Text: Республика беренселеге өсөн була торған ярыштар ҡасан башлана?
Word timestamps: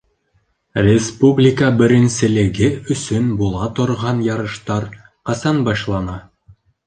Республика 0.85 1.67
беренселеге 1.81 2.69
өсөн 2.95 3.29
була 3.41 3.69
торған 3.81 4.25
ярыштар 4.31 4.89
ҡасан 5.31 5.63
башлана? 5.71 6.17